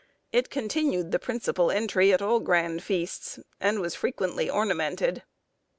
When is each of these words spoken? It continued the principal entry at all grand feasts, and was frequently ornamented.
It 0.31 0.49
continued 0.49 1.11
the 1.11 1.19
principal 1.19 1.69
entry 1.69 2.11
at 2.11 2.23
all 2.23 2.39
grand 2.39 2.81
feasts, 2.81 3.37
and 3.59 3.79
was 3.79 3.93
frequently 3.93 4.49
ornamented. 4.49 5.21